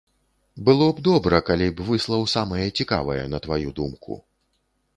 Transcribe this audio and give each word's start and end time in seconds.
Было 0.69 0.85
б 0.99 1.03
добра, 1.07 1.41
калі 1.49 1.67
б 1.75 1.85
выслаў 1.89 2.25
самае 2.35 2.65
цікавае, 2.79 3.21
на 3.35 3.43
тваю 3.47 3.69
думку. 3.81 4.19